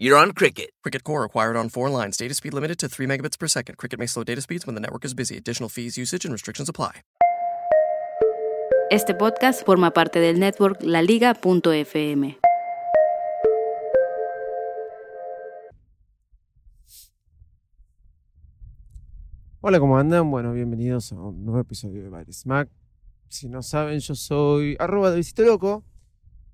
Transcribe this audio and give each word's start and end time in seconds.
you're 0.00 0.16
on 0.16 0.32
Cricket. 0.32 0.70
Cricket 0.82 1.04
Core 1.04 1.24
acquired 1.24 1.56
on 1.56 1.68
four 1.68 1.90
lines. 1.90 2.16
Data 2.16 2.34
speed 2.34 2.54
limited 2.54 2.78
to 2.78 2.88
3 2.88 3.06
megabits 3.06 3.38
per 3.38 3.46
second. 3.46 3.76
Cricket 3.76 3.98
may 3.98 4.06
slow 4.06 4.24
data 4.24 4.40
speeds 4.40 4.66
when 4.66 4.74
the 4.74 4.80
network 4.80 5.04
is 5.04 5.14
busy. 5.14 5.36
Additional 5.36 5.68
fees, 5.68 5.96
usage, 5.98 6.24
and 6.24 6.32
restrictions 6.32 6.68
apply. 6.68 7.02
Este 8.90 9.14
podcast 9.14 9.64
forma 9.64 9.92
parte 9.92 10.18
del 10.18 10.40
network 10.40 10.82
laliga.fm. 10.82 12.38
Hola, 19.60 19.78
¿cómo 19.78 19.98
andan? 19.98 20.30
Bueno, 20.30 20.54
bienvenidos 20.54 21.12
a 21.12 21.16
un 21.16 21.44
nuevo 21.44 21.60
episodio 21.60 22.02
de 22.02 22.08
Baile 22.08 22.32
Smack. 22.32 22.68
Si 23.28 23.48
no 23.48 23.62
saben, 23.62 24.00
yo 24.00 24.14
soy 24.14 24.74
arroba 24.80 25.10
de 25.10 25.18
Visito 25.18 25.44
Loco 25.44 25.84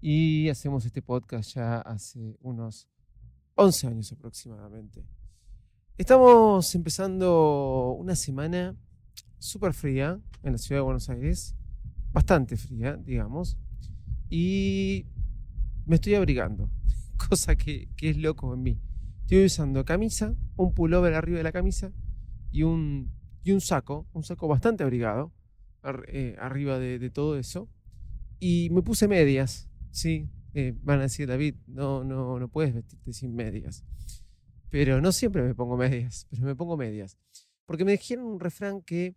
y 0.01 0.51
hacemos 0.51 0.85
este 0.85 1.01
podcast 1.01 1.55
ya 1.55 1.79
hace 1.79 2.37
unos 2.41 2.87
11 3.56 3.87
años 3.87 4.12
aproximadamente. 4.12 5.02
Estamos 5.96 6.74
empezando 6.74 7.96
una 7.98 8.15
semana 8.15 8.77
súper 9.38 9.73
fría 9.73 10.20
en 10.42 10.52
la 10.52 10.59
ciudad 10.59 10.80
de 10.80 10.84
Buenos 10.84 11.09
Aires, 11.09 11.56
bastante 12.12 12.59
fría, 12.59 12.96
digamos, 12.98 13.56
y 14.29 15.07
me 15.87 15.95
estoy 15.95 16.16
abrigando, 16.16 16.71
cosa 17.29 17.57
que, 17.57 17.88
es 17.98 18.16
loco 18.18 18.52
en 18.52 18.63
mí. 18.63 18.80
Estoy 19.23 19.46
usando 19.46 19.87
camisa, 19.87 20.35
un 20.57 20.74
pullover 20.74 21.15
arriba 21.15 21.38
de 21.38 21.45
la 21.45 21.52
camisa 21.52 21.93
y 22.52 22.63
un, 22.63 23.10
y 23.43 23.52
un 23.52 23.63
saco, 23.63 24.07
un 24.13 24.23
saco 24.23 24.48
bastante 24.48 24.85
abrigado, 24.85 25.32
eh, 26.09 26.37
arriba 26.38 26.79
de 26.79 27.10
todo 27.10 27.38
eso. 27.38 27.70
Y 28.38 28.68
me 28.70 28.82
puse 28.82 29.09
medias, 29.09 29.70
¿sí? 29.93 30.29
Van 30.82 31.01
a 31.01 31.02
decir, 31.02 31.29
David, 31.29 31.57
no, 31.66 32.02
no, 32.04 32.38
no 32.38 32.49
puedes 32.49 32.74
vestirte 32.74 33.12
sin 33.12 33.35
medias. 33.35 33.85
Pero 34.71 35.01
no 35.01 35.13
siempre 35.13 35.43
me 35.43 35.54
pongo 35.54 35.76
medias, 35.76 36.26
pero 36.30 36.43
me 36.43 36.54
pongo 36.57 36.76
medias. 36.76 37.16
Porque 37.66 37.85
me 37.85 37.93
dijeron 37.93 38.24
un 38.24 38.40
refrán 38.40 38.82
que 38.82 39.15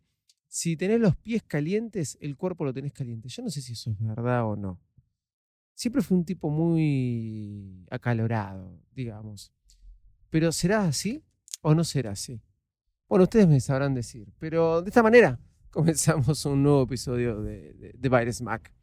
si 0.47 0.75
tenés 0.75 0.99
los 0.99 1.15
pies 1.15 1.43
calientes, 1.43 2.17
el 2.21 2.35
cuerpo 2.35 2.65
lo 2.65 2.73
tenés 2.73 2.91
caliente. 2.91 3.29
Yo 3.29 3.43
no 3.43 3.49
sé 3.49 3.61
si 3.61 3.73
eso 3.73 3.91
es 3.91 3.99
verdad 3.99 4.45
o 4.45 4.55
no. 4.55 4.79
Siempre 5.75 6.01
fui 6.01 6.17
un 6.17 6.25
tipo 6.25 6.49
muy 6.49 7.85
acalorado, 7.89 8.81
digamos. 8.93 9.53
Pero 10.29 10.51
¿será 10.51 10.85
así 10.85 11.23
o 11.61 11.73
no 11.73 11.83
será 11.83 12.11
así? 12.11 12.41
Bueno, 13.07 13.23
ustedes 13.23 13.47
me 13.47 13.59
sabrán 13.61 13.93
decir. 13.93 14.27
Pero 14.39 14.81
de 14.81 14.89
esta 14.89 15.03
manera 15.03 15.39
comenzamos 15.69 16.45
un 16.45 16.63
nuevo 16.63 16.83
episodio 16.83 17.41
de, 17.41 17.73
de, 17.73 17.93
de 17.93 18.43
Mac. 18.43 18.73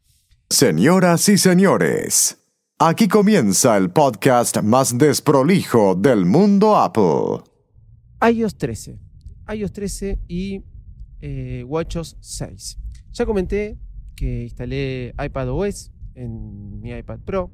Señoras 0.48 1.28
y 1.28 1.38
señores, 1.38 2.45
aquí 2.78 3.08
comienza 3.08 3.77
el 3.78 3.91
podcast 3.91 4.62
más 4.62 4.98
desprolijo 4.98 5.94
del 5.94 6.27
mundo 6.27 6.77
Apple. 6.77 7.42
iOS 8.20 8.56
13. 8.58 8.98
iOS 9.55 9.72
13 9.72 10.19
y 10.28 10.62
eh, 11.20 11.64
WatchOS 11.66 12.19
6. 12.20 12.78
Ya 13.12 13.24
comenté 13.24 13.78
que 14.14 14.42
instalé 14.42 15.14
iPadOS 15.19 15.91
en 16.14 16.80
mi 16.80 16.91
iPad 16.91 17.20
Pro. 17.20 17.50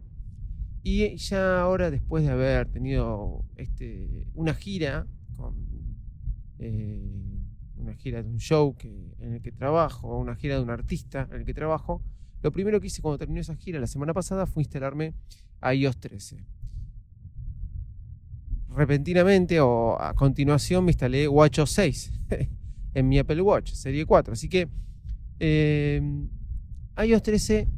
Y 0.82 1.14
ya 1.16 1.60
ahora, 1.60 1.92
después 1.92 2.24
de 2.24 2.30
haber 2.30 2.68
tenido 2.68 3.44
este, 3.54 4.26
una 4.34 4.54
gira 4.54 5.06
con 5.36 5.54
eh, 6.58 7.22
una 7.76 7.94
gira 7.94 8.22
de 8.22 8.28
un 8.28 8.38
show 8.38 8.76
en 9.18 9.34
el 9.34 9.42
que 9.42 9.52
trabajo, 9.52 10.16
una 10.18 10.34
gira 10.34 10.56
de 10.56 10.62
un 10.62 10.70
artista 10.70 11.28
en 11.30 11.40
el 11.40 11.44
que 11.44 11.54
trabajo, 11.54 12.02
lo 12.42 12.50
primero 12.52 12.80
que 12.80 12.88
hice 12.88 13.00
cuando 13.00 13.18
terminó 13.18 13.40
esa 13.40 13.54
gira 13.54 13.78
la 13.78 13.86
semana 13.86 14.12
pasada 14.12 14.46
fue 14.46 14.62
instalarme 14.62 15.14
iOS 15.62 15.96
13. 15.98 16.44
Repentinamente 18.70 19.60
o 19.60 20.00
a 20.00 20.14
continuación 20.14 20.84
me 20.84 20.92
instalé 20.92 21.28
WatchOS 21.28 21.70
6 21.70 22.12
en 22.94 23.08
mi 23.08 23.18
Apple 23.18 23.42
Watch, 23.42 23.72
serie 23.72 24.04
4. 24.04 24.32
Así 24.32 24.48
que 24.48 24.68
eh, 25.38 26.00
iOS 26.96 27.22
13 27.22 27.68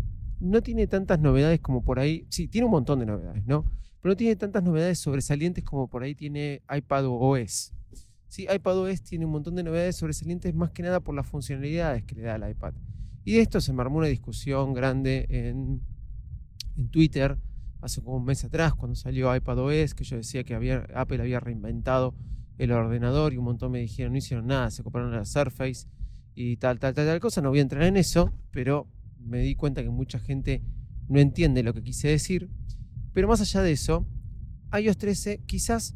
no 0.41 0.63
tiene 0.63 0.87
tantas 0.87 1.19
novedades 1.19 1.61
como 1.61 1.83
por 1.83 1.99
ahí. 1.99 2.27
Sí, 2.31 2.49
tiene 2.49 2.67
un 2.67 2.71
montón 2.71 3.01
de 3.01 3.07
novedades, 3.07 3.45
¿no? 3.47 3.65
Pero 4.01 4.13
no 4.13 4.17
tiene 4.17 4.37
tantas 4.37 4.63
novedades 4.63 4.99
sobresalientes 4.99 5.65
como 5.65 5.89
por 5.89 6.03
ahí 6.03 6.15
tiene 6.15 6.63
iPadOS. 6.75 7.73
Sí, 8.29 8.47
iPadOS 8.53 9.03
tiene 9.03 9.25
un 9.27 9.33
montón 9.33 9.55
de 9.55 9.63
novedades 9.63 9.97
sobresalientes 9.97 10.55
más 10.55 10.71
que 10.71 10.83
nada 10.83 11.01
por 11.01 11.15
las 11.15 11.27
funcionalidades 11.27 12.05
que 12.05 12.15
le 12.15 12.23
da 12.23 12.35
al 12.35 12.51
iPad. 12.51 12.75
Y 13.25 13.35
de 13.35 13.41
esto 13.41 13.61
se 13.61 13.73
me 13.73 13.83
armó 13.83 13.99
una 13.99 14.07
discusión 14.09 14.75
grande 14.75 15.27
en, 15.29 15.81
en 16.77 16.89
Twitter 16.89 17.39
hace 17.81 18.01
como 18.01 18.17
un 18.17 18.25
mes 18.25 18.43
atrás 18.45 18.75
cuando 18.75 18.95
salió 18.95 19.35
iPadOS, 19.35 19.95
que 19.95 20.05
yo 20.05 20.17
decía 20.17 20.43
que 20.43 20.55
había, 20.55 20.87
Apple 20.95 21.21
había 21.21 21.39
reinventado 21.39 22.15
el 22.57 22.73
ordenador 22.73 23.33
y 23.33 23.37
un 23.37 23.45
montón 23.45 23.73
me 23.73 23.81
dijeron 23.81 24.13
no 24.13 24.19
hicieron 24.19 24.47
nada, 24.47 24.71
se 24.71 24.83
compraron 24.83 25.13
la 25.13 25.25
Surface 25.25 25.87
y 26.35 26.57
tal, 26.57 26.79
tal, 26.79 26.95
tal, 26.95 27.07
tal 27.07 27.21
cosa. 27.21 27.43
No 27.43 27.51
voy 27.51 27.59
a 27.59 27.63
entrar 27.63 27.83
en 27.83 27.97
eso, 27.97 28.33
pero 28.51 28.89
me 29.19 29.41
di 29.41 29.55
cuenta 29.55 29.83
que 29.83 29.91
mucha 29.91 30.19
gente 30.19 30.63
no 31.09 31.21
entiende 31.21 31.63
lo 31.63 31.75
que 31.75 31.83
quise 31.83 32.09
decir. 32.09 32.51
Pero 33.13 33.29
más 33.29 33.41
allá 33.41 33.63
de 33.63 33.73
eso, 33.73 34.07
iOS 34.73 34.97
13 34.97 35.43
quizás 35.47 35.95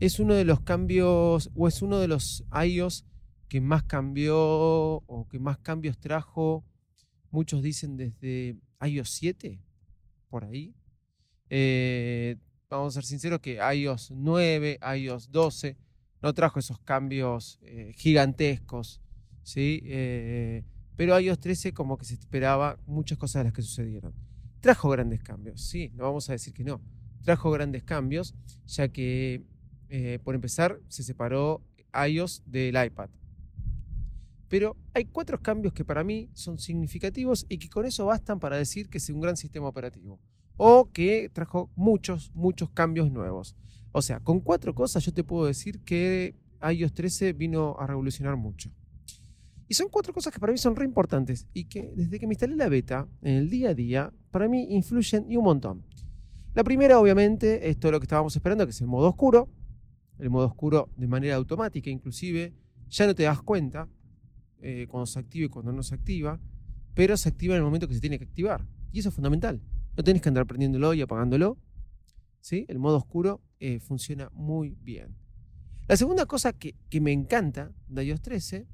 es 0.00 0.18
uno 0.18 0.34
de 0.34 0.44
los 0.44 0.60
cambios 0.60 1.50
o 1.54 1.68
es 1.68 1.80
uno 1.82 1.98
de 1.98 2.08
los 2.08 2.44
iOS 2.52 3.06
que 3.50 3.60
más 3.60 3.82
cambió 3.82 4.38
o 4.38 5.26
que 5.28 5.40
más 5.40 5.58
cambios 5.58 5.98
trajo. 5.98 6.64
Muchos 7.32 7.62
dicen 7.62 7.96
desde 7.96 8.56
iOS 8.80 9.10
7, 9.10 9.60
por 10.28 10.44
ahí. 10.44 10.72
Eh, 11.50 12.36
vamos 12.70 12.96
a 12.96 13.00
ser 13.00 13.04
sinceros 13.04 13.40
que 13.40 13.58
iOS 13.74 14.12
9, 14.12 14.78
iOS 14.96 15.32
12 15.32 15.76
no 16.22 16.32
trajo 16.32 16.60
esos 16.60 16.78
cambios 16.78 17.58
eh, 17.62 17.92
gigantescos, 17.96 19.00
¿sí? 19.42 19.80
Eh, 19.84 20.62
pero 20.94 21.18
iOS 21.18 21.40
13 21.40 21.74
como 21.74 21.98
que 21.98 22.04
se 22.04 22.14
esperaba 22.14 22.78
muchas 22.86 23.18
cosas 23.18 23.40
de 23.40 23.44
las 23.44 23.52
que 23.52 23.62
sucedieron. 23.62 24.14
Trajo 24.60 24.90
grandes 24.90 25.24
cambios, 25.24 25.60
sí, 25.60 25.90
no 25.94 26.04
vamos 26.04 26.28
a 26.30 26.34
decir 26.34 26.54
que 26.54 26.62
no. 26.62 26.80
Trajo 27.22 27.50
grandes 27.50 27.82
cambios, 27.82 28.32
ya 28.66 28.88
que, 28.88 29.42
por 30.22 30.34
empezar, 30.36 30.78
se 30.88 31.02
separó 31.02 31.64
iOS 31.92 32.44
del 32.46 32.76
iPad. 32.84 33.10
Pero 34.50 34.76
hay 34.94 35.04
cuatro 35.04 35.40
cambios 35.40 35.72
que 35.72 35.84
para 35.84 36.02
mí 36.02 36.28
son 36.34 36.58
significativos 36.58 37.46
y 37.48 37.58
que 37.58 37.68
con 37.68 37.86
eso 37.86 38.06
bastan 38.06 38.40
para 38.40 38.56
decir 38.56 38.88
que 38.88 38.98
es 38.98 39.08
un 39.08 39.20
gran 39.20 39.36
sistema 39.36 39.68
operativo. 39.68 40.18
O 40.56 40.90
que 40.90 41.30
trajo 41.32 41.70
muchos, 41.76 42.32
muchos 42.34 42.68
cambios 42.70 43.12
nuevos. 43.12 43.54
O 43.92 44.02
sea, 44.02 44.18
con 44.18 44.40
cuatro 44.40 44.74
cosas 44.74 45.04
yo 45.04 45.14
te 45.14 45.22
puedo 45.22 45.46
decir 45.46 45.80
que 45.82 46.34
iOS 46.68 46.92
13 46.92 47.32
vino 47.32 47.76
a 47.78 47.86
revolucionar 47.86 48.36
mucho. 48.36 48.72
Y 49.68 49.74
son 49.74 49.88
cuatro 49.88 50.12
cosas 50.12 50.32
que 50.32 50.40
para 50.40 50.52
mí 50.52 50.58
son 50.58 50.74
re 50.74 50.84
importantes 50.84 51.46
y 51.54 51.66
que 51.66 51.92
desde 51.94 52.18
que 52.18 52.26
me 52.26 52.32
instalé 52.32 52.56
la 52.56 52.68
beta, 52.68 53.06
en 53.22 53.36
el 53.36 53.50
día 53.50 53.70
a 53.70 53.74
día, 53.74 54.12
para 54.32 54.48
mí 54.48 54.66
influyen 54.70 55.30
y 55.30 55.36
un 55.36 55.44
montón. 55.44 55.86
La 56.54 56.64
primera, 56.64 56.98
obviamente, 56.98 57.70
es 57.70 57.78
todo 57.78 57.92
lo 57.92 58.00
que 58.00 58.04
estábamos 58.04 58.34
esperando, 58.34 58.66
que 58.66 58.72
es 58.72 58.80
el 58.80 58.88
modo 58.88 59.08
oscuro. 59.08 59.48
El 60.18 60.28
modo 60.28 60.46
oscuro 60.46 60.88
de 60.96 61.06
manera 61.06 61.36
automática, 61.36 61.88
inclusive, 61.88 62.52
ya 62.88 63.06
no 63.06 63.14
te 63.14 63.22
das 63.22 63.40
cuenta 63.42 63.88
eh, 64.62 64.86
cuando 64.88 65.06
se 65.06 65.18
activa 65.18 65.46
y 65.46 65.48
cuando 65.48 65.72
no 65.72 65.82
se 65.82 65.94
activa, 65.94 66.40
pero 66.94 67.16
se 67.16 67.28
activa 67.28 67.54
en 67.54 67.58
el 67.58 67.64
momento 67.64 67.88
que 67.88 67.94
se 67.94 68.00
tiene 68.00 68.18
que 68.18 68.24
activar. 68.24 68.66
Y 68.92 69.00
eso 69.00 69.08
es 69.08 69.14
fundamental. 69.14 69.60
No 69.96 70.04
tenés 70.04 70.22
que 70.22 70.28
andar 70.28 70.46
prendiéndolo 70.46 70.94
y 70.94 71.02
apagándolo. 71.02 71.58
¿sí? 72.40 72.66
El 72.68 72.78
modo 72.78 72.96
oscuro 72.96 73.40
eh, 73.58 73.80
funciona 73.80 74.30
muy 74.32 74.76
bien. 74.82 75.16
La 75.88 75.96
segunda 75.96 76.26
cosa 76.26 76.52
que, 76.52 76.74
que 76.88 77.00
me 77.00 77.12
encanta 77.12 77.72
de 77.88 78.04
iOS 78.04 78.20
13 78.20 78.66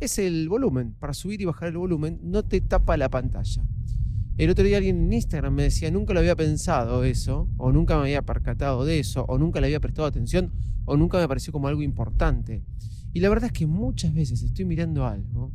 es 0.00 0.18
el 0.18 0.48
volumen. 0.48 0.94
Para 0.94 1.14
subir 1.14 1.40
y 1.40 1.44
bajar 1.44 1.68
el 1.68 1.78
volumen 1.78 2.20
no 2.22 2.44
te 2.44 2.60
tapa 2.60 2.96
la 2.96 3.08
pantalla. 3.08 3.64
El 4.38 4.50
otro 4.50 4.64
día 4.64 4.76
alguien 4.76 4.98
en 4.98 5.12
Instagram 5.12 5.52
me 5.52 5.64
decía, 5.64 5.90
nunca 5.90 6.14
lo 6.14 6.20
había 6.20 6.36
pensado 6.36 7.02
eso, 7.02 7.48
o 7.56 7.72
nunca 7.72 7.96
me 7.96 8.02
había 8.02 8.22
percatado 8.22 8.84
de 8.84 9.00
eso, 9.00 9.24
o 9.24 9.36
nunca 9.36 9.60
le 9.60 9.66
había 9.66 9.80
prestado 9.80 10.06
atención, 10.06 10.52
o 10.84 10.96
nunca 10.96 11.18
me 11.18 11.26
pareció 11.26 11.52
como 11.52 11.66
algo 11.66 11.82
importante. 11.82 12.62
Y 13.12 13.20
la 13.20 13.28
verdad 13.28 13.46
es 13.46 13.52
que 13.52 13.66
muchas 13.66 14.14
veces 14.14 14.42
estoy 14.42 14.64
mirando 14.64 15.06
algo, 15.06 15.52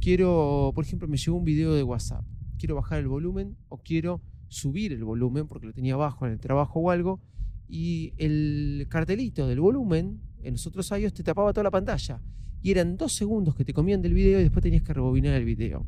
quiero, 0.00 0.72
por 0.74 0.84
ejemplo, 0.84 1.08
me 1.08 1.16
llegó 1.16 1.36
un 1.36 1.44
video 1.44 1.74
de 1.74 1.82
WhatsApp, 1.82 2.24
quiero 2.58 2.74
bajar 2.74 2.98
el 2.98 3.08
volumen 3.08 3.56
o 3.68 3.78
quiero 3.78 4.20
subir 4.48 4.92
el 4.92 5.04
volumen 5.04 5.46
porque 5.46 5.66
lo 5.66 5.72
tenía 5.72 5.96
bajo 5.96 6.26
en 6.26 6.32
el 6.32 6.40
trabajo 6.40 6.80
o 6.80 6.90
algo, 6.90 7.20
y 7.68 8.12
el 8.18 8.86
cartelito 8.90 9.46
del 9.46 9.60
volumen 9.60 10.20
en 10.42 10.54
los 10.54 10.66
otros 10.66 10.90
iOS 10.90 11.14
te 11.14 11.22
tapaba 11.22 11.52
toda 11.52 11.64
la 11.64 11.70
pantalla. 11.70 12.20
y 12.64 12.70
eran 12.70 12.96
dos 12.96 13.12
segundos 13.12 13.56
que 13.56 13.64
te 13.64 13.72
comían 13.72 14.02
del 14.02 14.14
video 14.14 14.38
y 14.38 14.44
después 14.44 14.62
tenías 14.62 14.82
que 14.82 14.92
rebobinar 14.92 15.34
el 15.34 15.44
video. 15.44 15.84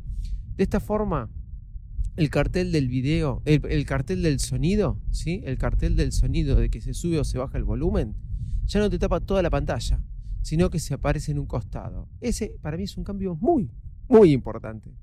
De 0.57 0.65
esta 0.65 0.81
forma, 0.81 1.31
el 2.17 2.31
cartel 2.31 2.73
del 2.73 2.89
video, 2.89 3.43
el, 3.45 3.63
el, 3.69 3.85
cartel 3.87 4.23
del 4.23 4.41
sonido, 4.41 5.01
¿sí? 5.11 5.41
El 5.45 5.57
cartel 5.57 5.95
del 5.95 6.11
sonido 6.11 6.57
de 6.57 6.71
que 6.71 6.81
se 6.81 6.95
sube 6.95 7.21
o 7.21 7.25
se 7.25 7.39
baja 7.39 7.59
el 7.59 7.65
volumen, 7.65 8.17
ya 8.65 8.81
no 8.81 8.91
te 8.91 8.99
tapa 8.99 9.21
toda 9.21 9.41
la 9.43 9.51
pantalla, 9.51 10.01
sino 10.45 10.69
que 10.69 10.79
se 10.79 10.93
aparece 10.93 11.33
en 11.33 11.39
un 11.39 11.47
costado. 11.47 12.07
Ese 12.21 12.59
para 12.61 12.77
mí 12.77 12.83
es 12.83 12.99
un 12.99 13.05
cambio 13.05 13.35
muy, 13.35 13.71
muy 14.07 14.31
importante. 14.31 14.95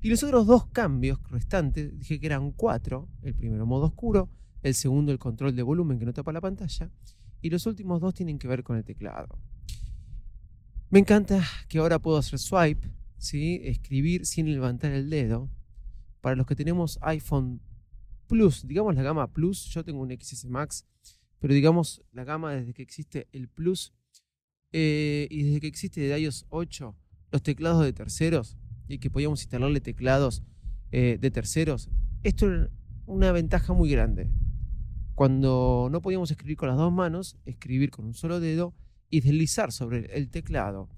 Y 0.00 0.08
los 0.08 0.22
otros 0.22 0.46
dos 0.46 0.68
cambios 0.68 1.18
restantes, 1.30 1.98
dije 1.98 2.20
que 2.20 2.26
eran 2.26 2.52
cuatro. 2.52 3.08
El 3.22 3.34
primero, 3.34 3.66
modo 3.66 3.86
oscuro. 3.86 4.30
El 4.62 4.74
segundo, 4.74 5.10
el 5.10 5.18
control 5.18 5.56
de 5.56 5.64
volumen 5.64 5.98
que 5.98 6.04
no 6.04 6.12
tapa 6.12 6.32
la 6.32 6.40
pantalla. 6.40 6.92
Y 7.42 7.50
los 7.50 7.66
últimos 7.66 8.00
dos 8.00 8.14
tienen 8.14 8.38
que 8.38 8.46
ver 8.46 8.62
con 8.62 8.76
el 8.76 8.84
teclado. 8.84 9.40
Me 10.90 11.00
encanta 11.00 11.44
que 11.68 11.78
ahora 11.78 11.98
puedo 11.98 12.16
hacer 12.16 12.38
swipe, 12.38 12.88
¿sí? 13.16 13.60
escribir 13.64 14.26
sin 14.26 14.48
levantar 14.52 14.92
el 14.92 15.10
dedo. 15.10 15.50
Para 16.20 16.36
los 16.36 16.46
que 16.46 16.54
tenemos 16.54 17.00
iPhone 17.02 17.60
Plus, 18.28 18.64
digamos 18.64 18.94
la 18.94 19.02
gama 19.02 19.32
Plus, 19.32 19.64
yo 19.70 19.82
tengo 19.82 20.00
un 20.00 20.16
XS 20.16 20.44
Max, 20.46 20.86
pero 21.40 21.52
digamos 21.52 22.04
la 22.12 22.22
gama 22.22 22.52
desde 22.52 22.74
que 22.74 22.82
existe 22.82 23.26
el 23.32 23.48
Plus 23.48 23.92
eh, 24.72 25.26
y 25.30 25.42
desde 25.44 25.60
que 25.60 25.66
existe 25.66 26.00
de 26.00 26.20
iOS 26.20 26.46
8, 26.50 26.96
los 27.32 27.42
teclados 27.42 27.84
de 27.84 27.92
terceros, 27.92 28.56
y 28.88 28.98
que 28.98 29.10
podíamos 29.10 29.42
instalarle 29.42 29.80
teclados 29.80 30.42
eh, 30.90 31.18
de 31.20 31.30
terceros, 31.30 31.90
esto 32.22 32.46
era 32.46 32.70
una 33.06 33.32
ventaja 33.32 33.72
muy 33.72 33.90
grande. 33.90 34.30
Cuando 35.14 35.88
no 35.90 36.00
podíamos 36.00 36.30
escribir 36.30 36.56
con 36.56 36.68
las 36.68 36.78
dos 36.78 36.92
manos, 36.92 37.36
escribir 37.44 37.90
con 37.90 38.06
un 38.06 38.14
solo 38.14 38.40
dedo 38.40 38.74
y 39.10 39.20
deslizar 39.20 39.72
sobre 39.72 40.06
el 40.16 40.30
teclado 40.30 40.88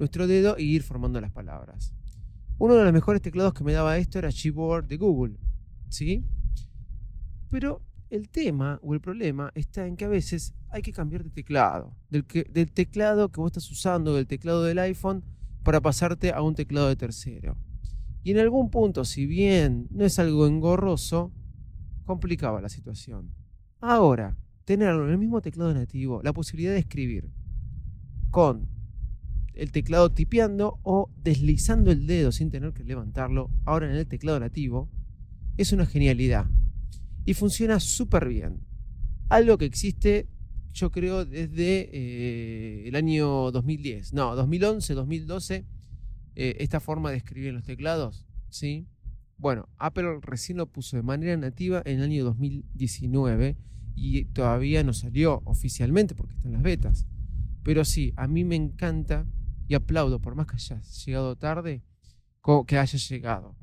nuestro 0.00 0.26
dedo 0.26 0.56
e 0.56 0.62
ir 0.62 0.82
formando 0.82 1.20
las 1.20 1.30
palabras. 1.30 1.94
Uno 2.58 2.74
de 2.74 2.84
los 2.84 2.92
mejores 2.92 3.22
teclados 3.22 3.52
que 3.52 3.64
me 3.64 3.72
daba 3.72 3.98
esto 3.98 4.18
era 4.18 4.30
Gboard 4.30 4.86
de 4.86 4.96
Google, 4.96 5.36
¿sí? 5.88 6.24
Pero 7.50 7.82
el 8.10 8.28
tema 8.28 8.80
o 8.82 8.92
el 8.94 9.00
problema 9.00 9.52
está 9.54 9.86
en 9.86 9.96
que 9.96 10.04
a 10.04 10.08
veces 10.08 10.54
hay 10.68 10.82
que 10.82 10.92
cambiar 10.92 11.24
de 11.24 11.30
teclado, 11.30 11.96
del, 12.10 12.24
teclado 12.72 13.30
que 13.30 13.40
vos 13.40 13.50
estás 13.50 13.70
usando, 13.70 14.14
del 14.14 14.26
teclado 14.26 14.64
del 14.64 14.78
iPhone, 14.80 15.24
para 15.62 15.80
pasarte 15.80 16.32
a 16.32 16.42
un 16.42 16.54
teclado 16.54 16.88
de 16.88 16.96
tercero. 16.96 17.56
Y 18.22 18.32
en 18.32 18.38
algún 18.38 18.70
punto, 18.70 19.04
si 19.04 19.26
bien 19.26 19.86
no 19.90 20.04
es 20.04 20.18
algo 20.18 20.46
engorroso, 20.46 21.32
complicaba 22.04 22.60
la 22.60 22.68
situación. 22.68 23.30
Ahora, 23.80 24.36
tenerlo 24.64 25.06
en 25.06 25.12
el 25.12 25.18
mismo 25.18 25.40
teclado 25.40 25.72
nativo, 25.72 26.20
la 26.22 26.32
posibilidad 26.32 26.72
de 26.72 26.80
escribir 26.80 27.30
con 28.30 28.68
el 29.54 29.72
teclado 29.72 30.10
tipeando 30.10 30.78
o 30.82 31.10
deslizando 31.22 31.90
el 31.90 32.06
dedo 32.06 32.32
sin 32.32 32.50
tener 32.50 32.72
que 32.72 32.84
levantarlo, 32.84 33.50
ahora 33.64 33.90
en 33.90 33.96
el 33.96 34.06
teclado 34.06 34.40
nativo, 34.40 34.88
es 35.56 35.72
una 35.72 35.86
genialidad. 35.86 36.46
Y 37.30 37.34
funciona 37.34 37.78
súper 37.78 38.28
bien. 38.28 38.66
Algo 39.28 39.56
que 39.56 39.64
existe 39.64 40.26
yo 40.72 40.90
creo, 40.90 41.24
desde 41.24 41.88
eh, 41.92 42.88
el 42.88 42.96
año 42.96 43.52
2010. 43.52 44.14
No, 44.14 44.34
2011, 44.34 44.94
2012, 44.94 45.64
eh, 46.34 46.56
esta 46.58 46.80
forma 46.80 47.12
de 47.12 47.18
escribir 47.18 47.50
en 47.50 47.54
los 47.54 47.62
teclados, 47.62 48.26
¿sí? 48.48 48.88
Bueno, 49.36 49.68
Apple 49.78 50.18
recién 50.22 50.58
lo 50.58 50.66
puso 50.66 50.96
de 50.96 51.04
manera 51.04 51.36
nativa 51.36 51.80
en 51.84 51.98
el 51.98 52.06
año 52.06 52.24
2019 52.24 53.56
y 53.94 54.24
todavía 54.24 54.82
no 54.82 54.92
salió 54.92 55.40
oficialmente 55.44 56.16
porque 56.16 56.34
están 56.34 56.50
las 56.50 56.62
betas. 56.62 57.06
Pero 57.62 57.84
sí, 57.84 58.12
a 58.16 58.26
mí 58.26 58.42
me 58.42 58.56
encanta 58.56 59.24
y 59.68 59.74
aplaudo, 59.74 60.18
por 60.20 60.34
más 60.34 60.48
que 60.48 60.56
haya 60.56 60.82
llegado 60.82 61.36
tarde, 61.36 61.84
que 62.66 62.76
haya 62.76 62.98
llegado. 62.98 63.54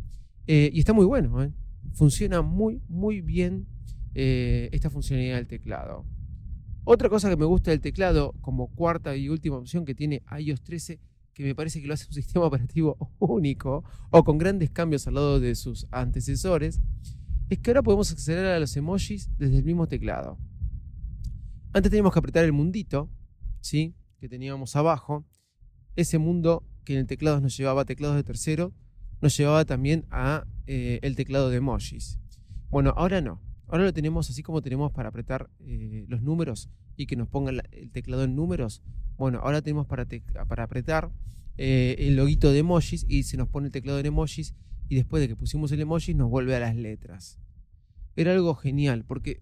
Eh, 0.46 0.70
y 0.72 0.80
está 0.80 0.94
muy 0.94 1.06
bueno, 1.06 1.54
funciona 1.94 2.42
muy, 2.42 2.82
muy 2.88 3.22
bien 3.22 3.68
esta 4.14 4.90
funcionalidad 4.90 5.36
del 5.36 5.48
teclado. 5.48 6.06
Otra 6.84 7.10
cosa 7.10 7.30
que 7.30 7.36
me 7.36 7.46
gusta 7.46 7.72
del 7.72 7.82
teclado, 7.82 8.34
como 8.42 8.74
cuarta 8.74 9.16
y 9.16 9.30
última 9.30 9.58
opción 9.58 9.84
que 9.84 9.94
tiene 9.94 10.24
iOS 10.40 10.64
13, 10.64 11.00
que 11.34 11.44
me 11.44 11.54
parece 11.54 11.82
que 11.82 11.88
lo 11.88 11.94
hace 11.94 12.08
un 12.08 12.14
sistema 12.14 12.46
operativo 12.46 12.98
único 13.20 13.84
o 14.10 14.24
con 14.24 14.38
grandes 14.38 14.72
cambios 14.72 15.06
al 15.06 15.16
lado 15.16 15.40
de 15.40 15.54
sus 15.56 15.86
antecesores, 15.92 16.82
es 17.50 17.60
que 17.60 17.70
ahora 17.70 17.84
podemos 17.84 18.12
acceder 18.12 18.46
a 18.46 18.60
los 18.60 18.76
emojis 18.76 19.30
desde 19.38 19.58
el 19.58 19.66
mismo 19.66 19.88
teclado. 19.88 20.38
Antes 21.74 21.92
teníamos 21.92 22.14
que 22.14 22.20
apretar 22.20 22.46
el 22.46 22.54
mundito, 22.54 23.12
¿sí? 23.60 23.94
que 24.20 24.28
teníamos 24.30 24.76
abajo. 24.76 25.26
Ese 25.96 26.18
mundo 26.18 26.66
que 26.86 26.94
en 26.94 27.00
el 27.00 27.06
teclado 27.08 27.40
nos 27.42 27.58
llevaba 27.58 27.82
a 27.82 27.86
teclados 27.86 28.16
de 28.16 28.24
tercero, 28.24 28.74
nos 29.22 29.36
llevaba 29.38 29.66
también 29.66 30.06
a 30.12 30.46
eh, 30.68 31.00
el 31.02 31.16
teclado 31.16 31.50
de 31.50 31.58
emojis. 31.58 32.20
Bueno, 32.70 32.94
ahora 32.96 33.22
no. 33.22 33.42
Ahora 33.68 33.84
lo 33.84 33.94
tenemos 33.94 34.30
así 34.30 34.44
como 34.44 34.62
tenemos 34.62 34.92
para 34.92 35.10
apretar 35.10 35.50
eh, 35.60 36.06
los 36.08 36.22
números 36.22 36.70
y 36.96 37.06
que 37.06 37.16
nos 37.16 37.28
ponga 37.28 37.52
el 37.52 37.92
teclado 37.92 38.24
en 38.24 38.36
números. 38.36 38.82
Bueno, 39.18 39.40
ahora 39.40 39.62
tenemos 39.62 39.88
para, 39.88 40.06
para 40.48 40.64
apretar 40.64 41.12
eh, 41.58 41.96
el 42.00 42.16
loguito 42.16 42.52
de 42.52 42.60
emojis 42.60 43.06
y 43.10 43.24
se 43.24 43.36
nos 43.36 43.50
pone 43.50 43.68
el 43.68 43.72
teclado 43.72 44.00
en 44.00 44.06
emojis 44.06 44.54
y 44.90 44.96
después 44.96 45.22
de 45.22 45.28
que 45.28 45.36
pusimos 45.36 45.72
el 45.72 45.82
emoji 45.82 46.14
nos 46.14 46.30
vuelve 46.30 46.56
a 46.56 46.60
las 46.60 46.76
letras. 46.76 47.40
Era 48.16 48.32
algo 48.32 48.56
genial 48.56 49.04
porque 49.06 49.42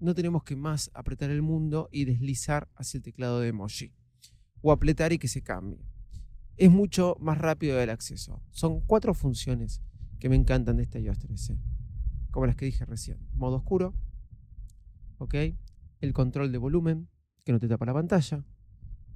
no 0.00 0.14
tenemos 0.14 0.42
que 0.42 0.56
más 0.56 0.90
apretar 0.94 1.30
el 1.30 1.42
mundo 1.42 1.88
y 1.92 2.04
deslizar 2.04 2.68
hacia 2.74 2.98
el 2.98 3.04
teclado 3.04 3.40
de 3.40 3.48
emoji. 3.48 3.92
O 4.62 4.72
apretar 4.72 5.12
y 5.12 5.18
que 5.18 5.28
se 5.28 5.42
cambie. 5.42 5.78
Es 6.56 6.70
mucho 6.70 7.16
más 7.20 7.38
rápido 7.38 7.80
el 7.80 7.90
acceso. 7.90 8.42
Son 8.50 8.80
cuatro 8.80 9.14
funciones 9.14 9.82
que 10.18 10.28
me 10.28 10.36
encantan 10.36 10.76
de 10.76 10.84
este 10.84 11.00
iOS 11.00 11.18
13 11.18 11.58
como 12.34 12.46
las 12.46 12.56
que 12.56 12.64
dije 12.64 12.84
recién. 12.84 13.18
Modo 13.34 13.54
oscuro, 13.54 13.94
¿ok? 15.18 15.34
El 16.00 16.12
control 16.12 16.50
de 16.50 16.58
volumen, 16.58 17.08
que 17.44 17.52
no 17.52 17.60
te 17.60 17.68
tapa 17.68 17.86
la 17.86 17.94
pantalla. 17.94 18.44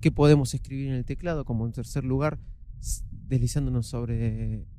Que 0.00 0.12
podemos 0.12 0.55
escribir 0.55 0.87
en 0.87 0.94
el 0.94 1.05
teclado, 1.05 1.44
como 1.44 1.67
en 1.67 1.73
tercer 1.73 2.05
lugar, 2.05 2.38
deslizándonos 3.11 3.90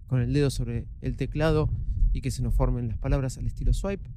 con 0.08 0.22
el 0.22 0.32
dedo 0.32 0.50
sobre 0.52 0.88
el 1.02 1.18
teclado 1.18 1.70
y 2.14 2.22
que 2.22 2.32
se 2.32 2.42
nos 2.42 2.56
formen 2.56 2.88
las 2.88 2.98
palabras 2.98 3.38
al 3.38 3.46
estilo 3.46 3.74
swipe. 3.74 4.10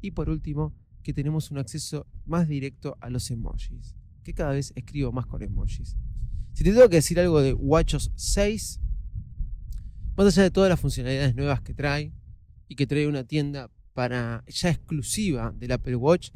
Y 0.00 0.12
por 0.12 0.30
último, 0.30 0.74
que 1.02 1.12
tenemos 1.12 1.50
un 1.50 1.58
acceso 1.58 2.06
más 2.24 2.48
directo 2.48 2.96
a 3.02 3.10
los 3.10 3.30
emojis, 3.30 3.94
que 4.24 4.32
cada 4.32 4.52
vez 4.52 4.72
escribo 4.76 5.12
más 5.12 5.26
con 5.26 5.42
emojis. 5.42 5.98
Si 6.58 6.64
te 6.64 6.72
tengo 6.72 6.88
que 6.88 6.96
decir 6.96 7.20
algo 7.20 7.40
de 7.40 7.54
WatchOS 7.54 8.10
6, 8.16 8.80
más 10.16 10.26
allá 10.26 10.42
de 10.42 10.50
todas 10.50 10.68
las 10.68 10.80
funcionalidades 10.80 11.36
nuevas 11.36 11.60
que 11.60 11.72
trae, 11.72 12.12
y 12.66 12.74
que 12.74 12.84
trae 12.84 13.06
una 13.06 13.22
tienda 13.22 13.70
para 13.94 14.42
ya 14.48 14.70
exclusiva 14.70 15.54
del 15.56 15.70
Apple 15.70 15.94
Watch. 15.94 16.30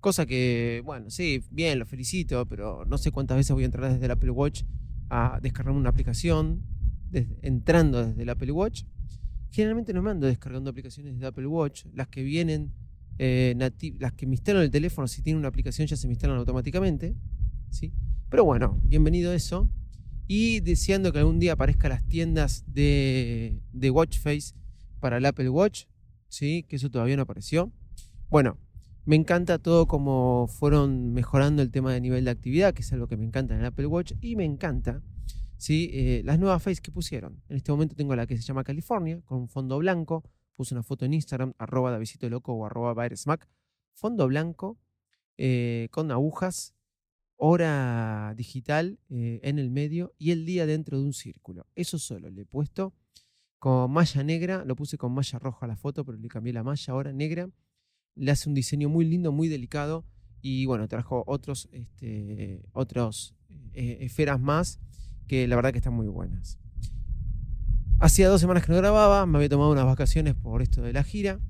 Cosa 0.00 0.26
que, 0.26 0.82
bueno, 0.84 1.10
sí, 1.10 1.44
bien, 1.52 1.78
lo 1.78 1.86
felicito, 1.86 2.44
pero 2.46 2.86
no 2.86 2.98
sé 2.98 3.12
cuántas 3.12 3.36
veces 3.36 3.52
voy 3.52 3.62
a 3.62 3.66
entrar 3.66 3.92
desde 3.92 4.04
el 4.04 4.10
Apple 4.10 4.32
Watch 4.32 4.64
a 5.10 5.38
descargarme 5.40 5.78
una 5.78 5.90
aplicación, 5.90 6.64
entrando 7.42 8.04
desde 8.04 8.20
el 8.20 8.30
Apple 8.30 8.50
Watch. 8.50 8.82
Generalmente 9.52 9.92
no 9.92 10.02
me 10.02 10.10
ando 10.10 10.26
descargando 10.26 10.70
aplicaciones 10.70 11.20
de 11.20 11.24
Apple 11.24 11.46
Watch, 11.46 11.84
las 11.94 12.08
que 12.08 12.24
vienen, 12.24 12.72
eh, 13.18 13.54
las 14.00 14.12
que 14.14 14.26
me 14.26 14.34
instalan 14.34 14.64
el 14.64 14.72
teléfono, 14.72 15.06
si 15.06 15.22
tiene 15.22 15.38
una 15.38 15.46
aplicación 15.46 15.86
ya 15.86 15.96
se 15.96 16.08
me 16.08 16.14
instalan 16.14 16.36
automáticamente. 16.36 17.14
¿sí? 17.70 17.92
Pero 18.30 18.44
bueno, 18.44 18.78
bienvenido 18.84 19.32
a 19.32 19.34
eso. 19.34 19.70
Y 20.28 20.60
deseando 20.60 21.12
que 21.12 21.18
algún 21.18 21.40
día 21.40 21.54
aparezcan 21.54 21.90
las 21.90 22.06
tiendas 22.06 22.64
de, 22.66 23.60
de 23.72 23.90
Watchface 23.90 24.54
para 25.00 25.16
el 25.16 25.26
Apple 25.26 25.48
Watch, 25.48 25.86
¿sí? 26.28 26.64
que 26.68 26.76
eso 26.76 26.90
todavía 26.90 27.16
no 27.16 27.22
apareció. 27.22 27.72
Bueno, 28.28 28.58
me 29.06 29.16
encanta 29.16 29.58
todo 29.58 29.86
como 29.86 30.46
fueron 30.46 31.12
mejorando 31.12 31.62
el 31.62 31.70
tema 31.70 31.92
de 31.92 32.00
nivel 32.00 32.26
de 32.26 32.30
actividad, 32.30 32.74
que 32.74 32.82
es 32.82 32.92
algo 32.92 33.08
que 33.08 33.16
me 33.16 33.24
encanta 33.24 33.54
en 33.54 33.60
el 33.60 33.66
Apple 33.66 33.86
Watch, 33.86 34.12
y 34.20 34.36
me 34.36 34.44
encanta 34.44 35.02
¿sí? 35.58 35.90
Eh, 35.92 36.22
las 36.24 36.38
nuevas 36.38 36.62
face 36.62 36.80
que 36.80 36.90
pusieron. 36.90 37.42
En 37.48 37.56
este 37.56 37.70
momento 37.72 37.94
tengo 37.94 38.16
la 38.16 38.26
que 38.26 38.36
se 38.36 38.42
llama 38.42 38.64
California, 38.64 39.20
con 39.24 39.38
un 39.38 39.48
fondo 39.48 39.78
blanco. 39.78 40.24
Puse 40.54 40.74
una 40.74 40.82
foto 40.82 41.04
en 41.04 41.14
Instagram, 41.14 41.52
arroba 41.58 41.90
Davisito 41.90 42.28
Loco 42.30 42.54
o 42.54 42.64
arroba 42.64 42.94
Mac. 43.26 43.48
Fondo 43.92 44.26
blanco, 44.28 44.78
eh, 45.36 45.88
con 45.90 46.10
agujas, 46.10 46.74
hora 47.38 48.34
digital 48.36 48.98
eh, 49.08 49.40
en 49.42 49.58
el 49.58 49.70
medio 49.70 50.12
y 50.18 50.32
el 50.32 50.44
día 50.44 50.66
dentro 50.66 50.98
de 50.98 51.04
un 51.04 51.12
círculo. 51.12 51.66
Eso 51.74 51.98
solo 51.98 52.30
le 52.30 52.42
he 52.42 52.44
puesto 52.44 52.92
con 53.58 53.90
malla 53.90 54.22
negra, 54.22 54.64
lo 54.64 54.76
puse 54.76 54.98
con 54.98 55.12
malla 55.12 55.38
roja 55.38 55.66
a 55.66 55.68
la 55.68 55.76
foto, 55.76 56.04
pero 56.04 56.18
le 56.18 56.28
cambié 56.28 56.52
la 56.52 56.62
malla 56.62 56.92
ahora 56.92 57.12
negra. 57.12 57.48
Le 58.14 58.30
hace 58.30 58.48
un 58.48 58.54
diseño 58.54 58.88
muy 58.88 59.04
lindo, 59.04 59.32
muy 59.32 59.48
delicado. 59.48 60.04
Y 60.40 60.66
bueno, 60.66 60.86
trajo 60.88 61.24
otros, 61.26 61.68
este, 61.72 62.62
otros 62.72 63.34
eh, 63.72 63.98
esferas 64.00 64.40
más 64.40 64.80
que 65.26 65.46
la 65.48 65.56
verdad 65.56 65.72
que 65.72 65.78
están 65.78 65.94
muy 65.94 66.08
buenas. 66.08 66.58
Hacía 68.00 68.28
dos 68.28 68.40
semanas 68.40 68.64
que 68.64 68.72
no 68.72 68.78
grababa, 68.78 69.26
me 69.26 69.38
había 69.38 69.48
tomado 69.48 69.72
unas 69.72 69.84
vacaciones 69.84 70.34
por 70.34 70.62
esto 70.62 70.82
de 70.82 70.92
la 70.92 71.02
gira. 71.02 71.40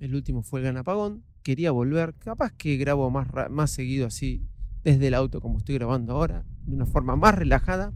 El 0.00 0.14
último 0.14 0.42
fue 0.42 0.60
el 0.60 0.64
Gran 0.64 0.76
Apagón. 0.76 1.24
Quería 1.42 1.70
volver, 1.70 2.14
capaz 2.14 2.52
que 2.52 2.76
grabo 2.76 3.10
más, 3.10 3.28
más 3.50 3.70
seguido 3.70 4.06
así 4.06 4.46
desde 4.84 5.08
el 5.08 5.14
auto 5.14 5.40
como 5.40 5.58
estoy 5.58 5.76
grabando 5.76 6.12
ahora, 6.12 6.44
de 6.66 6.74
una 6.74 6.86
forma 6.86 7.16
más 7.16 7.34
relajada. 7.34 7.92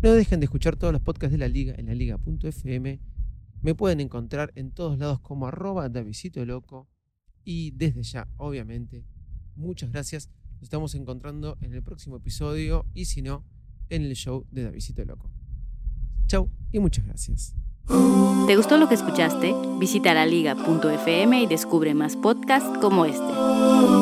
No 0.00 0.12
dejen 0.12 0.40
de 0.40 0.44
escuchar 0.44 0.76
todos 0.76 0.92
los 0.92 1.02
podcasts 1.02 1.32
de 1.32 1.38
la 1.38 1.48
liga 1.48 1.74
en 1.76 1.86
la 1.86 1.94
liga.fm. 1.94 3.00
Me 3.60 3.74
pueden 3.74 4.00
encontrar 4.00 4.52
en 4.54 4.72
todos 4.72 4.98
lados 4.98 5.20
como 5.20 5.46
arroba 5.46 5.88
Davisito 5.88 6.44
Loco. 6.44 6.88
Y 7.44 7.72
desde 7.72 8.02
ya, 8.02 8.28
obviamente, 8.36 9.04
muchas 9.56 9.90
gracias. 9.90 10.30
Nos 10.54 10.64
estamos 10.64 10.94
encontrando 10.94 11.58
en 11.60 11.74
el 11.74 11.82
próximo 11.82 12.16
episodio 12.16 12.86
y 12.94 13.06
si 13.06 13.20
no, 13.20 13.44
en 13.88 14.02
el 14.02 14.14
show 14.14 14.46
de 14.50 14.62
Davisito 14.64 15.04
Loco. 15.04 15.30
Chau 16.26 16.50
y 16.70 16.78
muchas 16.78 17.04
gracias. 17.04 17.54
¿Te 18.46 18.56
gustó 18.56 18.78
lo 18.78 18.88
que 18.88 18.94
escuchaste? 18.94 19.54
Visita 19.78 20.14
laliga.fm 20.14 21.42
y 21.42 21.46
descubre 21.46 21.94
más 21.94 22.16
podcasts 22.16 22.78
como 22.80 23.04
este. 23.04 24.01